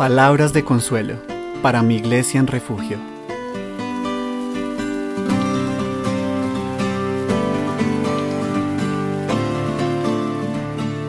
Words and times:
Palabras 0.00 0.54
de 0.54 0.64
consuelo 0.64 1.16
para 1.60 1.82
mi 1.82 1.96
iglesia 1.96 2.40
en 2.40 2.46
refugio. 2.46 2.96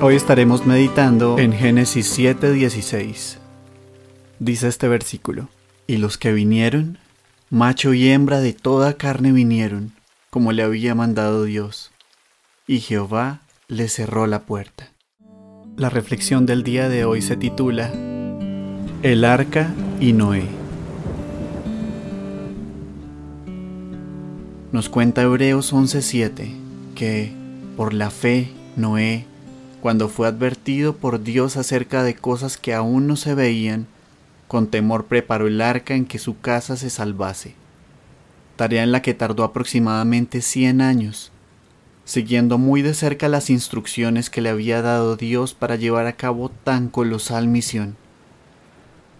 Hoy 0.00 0.16
estaremos 0.16 0.66
meditando 0.66 1.38
en 1.38 1.52
Génesis 1.52 2.12
7:16. 2.18 3.38
Dice 4.40 4.66
este 4.66 4.88
versículo, 4.88 5.48
y 5.86 5.98
los 5.98 6.18
que 6.18 6.32
vinieron, 6.32 6.98
macho 7.50 7.94
y 7.94 8.08
hembra 8.08 8.40
de 8.40 8.52
toda 8.52 8.94
carne 8.94 9.30
vinieron, 9.30 9.92
como 10.28 10.50
le 10.50 10.64
había 10.64 10.96
mandado 10.96 11.44
Dios, 11.44 11.92
y 12.66 12.80
Jehová 12.80 13.42
le 13.68 13.86
cerró 13.86 14.26
la 14.26 14.40
puerta. 14.40 14.88
La 15.76 15.88
reflexión 15.88 16.46
del 16.46 16.64
día 16.64 16.88
de 16.88 17.04
hoy 17.04 17.22
se 17.22 17.36
titula 17.36 17.92
El 19.02 19.24
arca 19.24 19.74
y 19.98 20.12
Noé. 20.12 20.44
Nos 24.70 24.88
cuenta 24.88 25.22
Hebreos 25.22 25.72
11:7 25.72 26.54
que, 26.94 27.32
por 27.76 27.94
la 27.94 28.10
fe, 28.10 28.52
Noé, 28.76 29.26
cuando 29.80 30.08
fue 30.08 30.28
advertido 30.28 30.94
por 30.94 31.24
Dios 31.24 31.56
acerca 31.56 32.04
de 32.04 32.14
cosas 32.14 32.56
que 32.56 32.74
aún 32.74 33.08
no 33.08 33.16
se 33.16 33.34
veían, 33.34 33.88
con 34.46 34.68
temor 34.68 35.06
preparó 35.06 35.48
el 35.48 35.60
arca 35.62 35.96
en 35.96 36.06
que 36.06 36.20
su 36.20 36.38
casa 36.38 36.76
se 36.76 36.88
salvase, 36.88 37.56
tarea 38.54 38.84
en 38.84 38.92
la 38.92 39.02
que 39.02 39.14
tardó 39.14 39.42
aproximadamente 39.42 40.40
100 40.42 40.80
años, 40.80 41.32
siguiendo 42.04 42.56
muy 42.56 42.82
de 42.82 42.94
cerca 42.94 43.28
las 43.28 43.50
instrucciones 43.50 44.30
que 44.30 44.42
le 44.42 44.50
había 44.50 44.80
dado 44.80 45.16
Dios 45.16 45.54
para 45.54 45.74
llevar 45.74 46.06
a 46.06 46.12
cabo 46.12 46.50
tan 46.50 46.88
colosal 46.88 47.48
misión, 47.48 47.96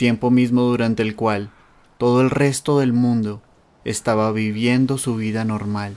tiempo 0.00 0.30
mismo 0.30 0.62
durante 0.62 1.02
el 1.02 1.14
cual 1.14 1.50
todo 1.98 2.22
el 2.22 2.30
resto 2.30 2.78
del 2.78 2.94
mundo 2.94 3.42
estaba 3.84 4.32
viviendo 4.32 4.96
su 4.96 5.16
vida 5.16 5.44
normal, 5.44 5.94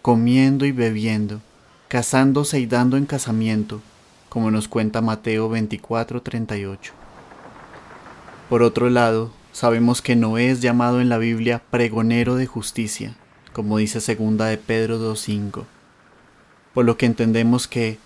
comiendo 0.00 0.64
y 0.64 0.72
bebiendo, 0.72 1.42
casándose 1.88 2.58
y 2.58 2.64
dando 2.64 2.96
en 2.96 3.04
casamiento, 3.04 3.82
como 4.30 4.50
nos 4.50 4.66
cuenta 4.66 5.02
Mateo 5.02 5.50
24:38. 5.50 6.92
Por 8.48 8.62
otro 8.62 8.88
lado, 8.88 9.30
sabemos 9.52 10.00
que 10.00 10.16
Noé 10.16 10.50
es 10.50 10.62
llamado 10.62 11.02
en 11.02 11.10
la 11.10 11.18
Biblia 11.18 11.60
pregonero 11.70 12.36
de 12.36 12.46
justicia, 12.46 13.14
como 13.52 13.76
dice 13.76 14.00
segunda 14.00 14.46
de 14.46 14.56
Pedro 14.56 14.98
2:5. 14.98 15.66
Por 16.72 16.86
lo 16.86 16.96
que 16.96 17.04
entendemos 17.04 17.68
que, 17.68 17.98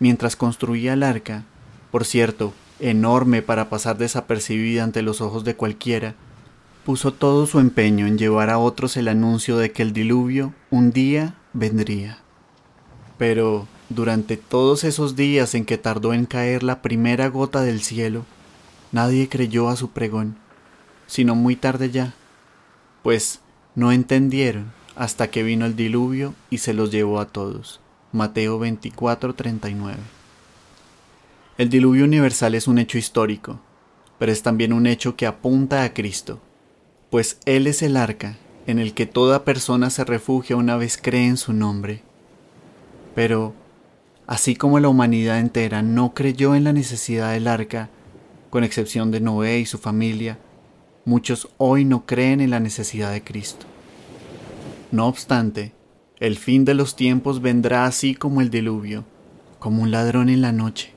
mientras 0.00 0.34
construía 0.34 0.94
el 0.94 1.04
arca, 1.04 1.44
por 1.92 2.04
cierto, 2.04 2.52
enorme 2.82 3.42
para 3.42 3.70
pasar 3.70 3.96
desapercibida 3.96 4.84
ante 4.84 5.02
los 5.02 5.20
ojos 5.20 5.44
de 5.44 5.56
cualquiera, 5.56 6.14
puso 6.84 7.12
todo 7.12 7.46
su 7.46 7.60
empeño 7.60 8.06
en 8.06 8.18
llevar 8.18 8.50
a 8.50 8.58
otros 8.58 8.96
el 8.96 9.08
anuncio 9.08 9.56
de 9.56 9.70
que 9.70 9.82
el 9.82 9.92
diluvio 9.92 10.52
un 10.70 10.90
día 10.90 11.36
vendría. 11.52 12.18
Pero, 13.18 13.68
durante 13.88 14.36
todos 14.36 14.84
esos 14.84 15.14
días 15.14 15.54
en 15.54 15.64
que 15.64 15.78
tardó 15.78 16.12
en 16.12 16.26
caer 16.26 16.62
la 16.62 16.82
primera 16.82 17.28
gota 17.28 17.62
del 17.62 17.82
cielo, 17.82 18.24
nadie 18.90 19.28
creyó 19.28 19.68
a 19.68 19.76
su 19.76 19.90
pregón, 19.90 20.36
sino 21.06 21.34
muy 21.34 21.54
tarde 21.54 21.90
ya, 21.90 22.14
pues 23.02 23.40
no 23.74 23.92
entendieron 23.92 24.72
hasta 24.96 25.30
que 25.30 25.42
vino 25.42 25.66
el 25.66 25.76
diluvio 25.76 26.34
y 26.50 26.58
se 26.58 26.74
los 26.74 26.90
llevó 26.90 27.20
a 27.20 27.26
todos. 27.26 27.80
Mateo 28.12 28.58
24:39. 28.58 30.21
El 31.58 31.68
diluvio 31.68 32.04
universal 32.04 32.54
es 32.54 32.66
un 32.66 32.78
hecho 32.78 32.96
histórico, 32.96 33.60
pero 34.18 34.32
es 34.32 34.42
también 34.42 34.72
un 34.72 34.86
hecho 34.86 35.16
que 35.16 35.26
apunta 35.26 35.82
a 35.82 35.92
Cristo, 35.92 36.40
pues 37.10 37.38
Él 37.44 37.66
es 37.66 37.82
el 37.82 37.98
arca 37.98 38.38
en 38.66 38.78
el 38.78 38.94
que 38.94 39.06
toda 39.06 39.44
persona 39.44 39.90
se 39.90 40.04
refugia 40.04 40.56
una 40.56 40.76
vez 40.76 40.98
cree 41.00 41.26
en 41.26 41.36
su 41.36 41.52
nombre. 41.52 42.02
Pero, 43.14 43.52
así 44.26 44.56
como 44.56 44.80
la 44.80 44.88
humanidad 44.88 45.40
entera 45.40 45.82
no 45.82 46.14
creyó 46.14 46.54
en 46.54 46.64
la 46.64 46.72
necesidad 46.72 47.32
del 47.32 47.48
arca, 47.48 47.90
con 48.48 48.64
excepción 48.64 49.10
de 49.10 49.20
Noé 49.20 49.58
y 49.58 49.66
su 49.66 49.76
familia, 49.76 50.38
muchos 51.04 51.48
hoy 51.58 51.84
no 51.84 52.06
creen 52.06 52.40
en 52.40 52.50
la 52.50 52.60
necesidad 52.60 53.12
de 53.12 53.24
Cristo. 53.24 53.66
No 54.90 55.06
obstante, 55.06 55.74
el 56.18 56.38
fin 56.38 56.64
de 56.64 56.74
los 56.74 56.96
tiempos 56.96 57.42
vendrá 57.42 57.84
así 57.84 58.14
como 58.14 58.40
el 58.40 58.48
diluvio, 58.48 59.04
como 59.58 59.82
un 59.82 59.90
ladrón 59.90 60.28
en 60.28 60.40
la 60.40 60.52
noche, 60.52 60.91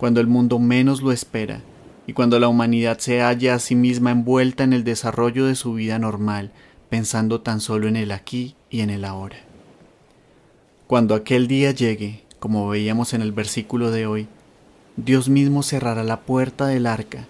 cuando 0.00 0.22
el 0.22 0.28
mundo 0.28 0.58
menos 0.58 1.02
lo 1.02 1.12
espera 1.12 1.60
y 2.06 2.14
cuando 2.14 2.40
la 2.40 2.48
humanidad 2.48 2.96
se 3.00 3.20
halla 3.20 3.56
a 3.56 3.58
sí 3.58 3.74
misma 3.74 4.12
envuelta 4.12 4.64
en 4.64 4.72
el 4.72 4.82
desarrollo 4.82 5.44
de 5.44 5.54
su 5.54 5.74
vida 5.74 5.98
normal, 5.98 6.52
pensando 6.88 7.42
tan 7.42 7.60
solo 7.60 7.86
en 7.86 7.96
el 7.96 8.10
aquí 8.10 8.56
y 8.70 8.80
en 8.80 8.88
el 8.88 9.04
ahora. 9.04 9.36
Cuando 10.86 11.14
aquel 11.14 11.48
día 11.48 11.72
llegue, 11.72 12.24
como 12.38 12.66
veíamos 12.66 13.12
en 13.12 13.20
el 13.20 13.32
versículo 13.32 13.90
de 13.90 14.06
hoy, 14.06 14.26
Dios 14.96 15.28
mismo 15.28 15.62
cerrará 15.62 16.02
la 16.02 16.22
puerta 16.22 16.66
del 16.66 16.86
arca, 16.86 17.26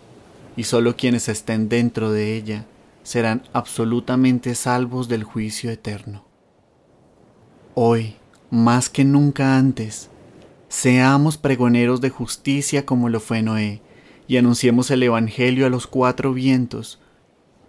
y 0.57 0.63
sólo 0.63 0.95
quienes 0.95 1.29
estén 1.29 1.69
dentro 1.69 2.13
de 2.13 2.37
ella 2.37 2.67
serán 3.03 3.43
absolutamente 3.53 4.55
salvos 4.55 5.09
del 5.09 5.25
juicio 5.25 5.73
eterno. 5.73 6.25
Hoy, 7.75 8.15
más 8.49 8.89
que 8.89 9.05
nunca 9.05 9.59
antes, 9.59 10.10
seamos 10.71 11.37
pregoneros 11.37 12.01
de 12.01 12.11
justicia 12.11 12.87
como 12.87 13.09
lo 13.09 13.19
fue 13.19 13.43
Noé, 13.43 13.83
y 14.29 14.37
anunciemos 14.37 14.91
el 14.93 15.03
Evangelio 15.03 15.67
a 15.67 15.69
los 15.69 15.89
cuatro 15.89 16.33
vientos, 16.33 17.01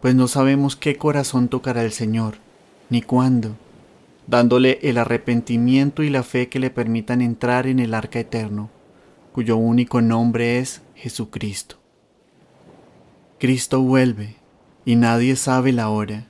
pues 0.01 0.13
no 0.13 0.27
sabemos 0.27 0.75
qué 0.75 0.97
corazón 0.97 1.49
tocará 1.49 1.83
el 1.83 1.91
Señor, 1.91 2.35
ni 2.91 3.01
cuándo, 3.01 3.57
dándole 4.27 4.77
el 4.83 4.99
arrepentimiento 4.99 6.03
y 6.03 6.11
la 6.11 6.21
fe 6.21 6.47
que 6.47 6.59
le 6.59 6.69
permitan 6.69 7.21
entrar 7.21 7.65
en 7.65 7.79
el 7.79 7.95
arca 7.95 8.19
eterno, 8.19 8.69
cuyo 9.33 9.57
único 9.57 9.99
nombre 10.01 10.59
es 10.59 10.83
Jesucristo. 10.95 11.77
Cristo 13.39 13.81
vuelve, 13.81 14.35
y 14.85 14.95
nadie 14.95 15.35
sabe 15.37 15.71
la 15.71 15.89
hora. 15.89 16.27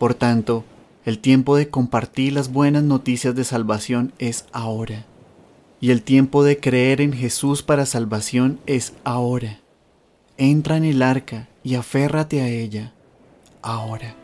Por 0.00 0.14
tanto, 0.14 0.64
el 1.04 1.20
tiempo 1.20 1.56
de 1.56 1.68
compartir 1.68 2.32
las 2.32 2.52
buenas 2.52 2.82
noticias 2.82 3.36
de 3.36 3.44
salvación 3.44 4.12
es 4.18 4.46
ahora. 4.50 5.06
Y 5.82 5.90
el 5.90 6.02
tiempo 6.02 6.44
de 6.44 6.60
creer 6.60 7.00
en 7.00 7.12
Jesús 7.12 7.64
para 7.64 7.86
salvación 7.86 8.60
es 8.66 8.92
ahora. 9.02 9.58
Entra 10.36 10.76
en 10.76 10.84
el 10.84 11.02
arca 11.02 11.48
y 11.64 11.74
aférrate 11.74 12.40
a 12.40 12.46
ella 12.46 12.92
ahora. 13.62 14.14